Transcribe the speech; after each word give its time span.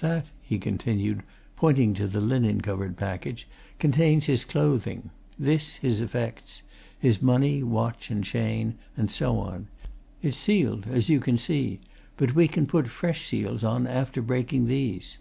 "That," 0.00 0.28
he 0.42 0.58
continued, 0.58 1.22
pointing 1.54 1.92
to 1.96 2.06
the 2.08 2.22
linen 2.22 2.62
covered 2.62 2.96
package, 2.96 3.46
"contains 3.78 4.24
his 4.24 4.42
clothing; 4.42 5.10
this, 5.38 5.74
his 5.76 6.00
effects: 6.00 6.62
his 6.98 7.20
money, 7.20 7.62
watch 7.62 8.10
and 8.10 8.24
chain, 8.24 8.76
and 8.96 9.10
so 9.10 9.36
on. 9.38 9.66
It's 10.22 10.38
sealed, 10.38 10.86
as 10.88 11.10
you 11.10 11.20
see, 11.36 11.80
but 12.16 12.34
we 12.34 12.48
can 12.48 12.64
put 12.64 12.88
fresh 12.88 13.26
seals 13.28 13.62
on 13.64 13.86
after 13.86 14.22
breaking 14.22 14.64
these." 14.64 15.18